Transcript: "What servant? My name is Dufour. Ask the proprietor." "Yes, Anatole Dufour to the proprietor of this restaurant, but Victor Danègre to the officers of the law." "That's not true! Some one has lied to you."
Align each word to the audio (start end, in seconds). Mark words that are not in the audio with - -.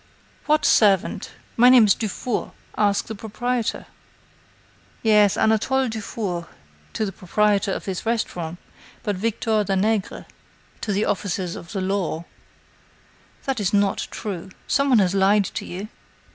"What 0.47 0.65
servant? 0.65 1.29
My 1.55 1.69
name 1.69 1.85
is 1.85 1.93
Dufour. 1.93 2.53
Ask 2.75 3.05
the 3.05 3.13
proprietor." 3.13 3.85
"Yes, 5.03 5.37
Anatole 5.37 5.89
Dufour 5.89 6.47
to 6.93 7.05
the 7.05 7.11
proprietor 7.11 7.71
of 7.73 7.85
this 7.85 8.03
restaurant, 8.03 8.57
but 9.03 9.15
Victor 9.15 9.63
Danègre 9.63 10.25
to 10.81 10.91
the 10.91 11.05
officers 11.05 11.55
of 11.55 11.71
the 11.71 11.81
law." 11.81 12.25
"That's 13.45 13.73
not 13.73 14.07
true! 14.09 14.49
Some 14.67 14.89
one 14.89 14.97
has 14.97 15.13
lied 15.13 15.45
to 15.45 15.65
you." 15.67 15.87